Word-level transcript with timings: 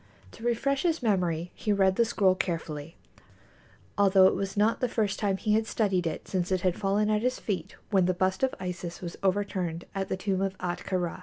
To 0.31 0.43
refresh 0.43 0.81
his 0.81 1.03
memory 1.03 1.51
he 1.53 1.71
read 1.71 1.95
the 1.95 2.05
scroll 2.05 2.33
carefully, 2.33 2.97
although 3.99 4.25
it 4.25 4.33
was 4.33 4.57
not 4.57 4.79
the 4.79 4.89
first 4.89 5.19
time 5.19 5.37
he 5.37 5.53
had 5.53 5.67
studied 5.67 6.07
it 6.07 6.27
since 6.27 6.51
it 6.51 6.61
had 6.61 6.75
fallen 6.75 7.11
at 7.11 7.21
his 7.21 7.39
feet 7.39 7.75
when 7.91 8.05
the 8.07 8.15
bust 8.15 8.41
of 8.41 8.55
Isis 8.59 8.99
was 9.01 9.15
overturned 9.21 9.85
at 9.93 10.07
the 10.09 10.17
tomb 10.17 10.41
of 10.41 10.57
Ahtka 10.57 10.97
Rā. 10.99 11.19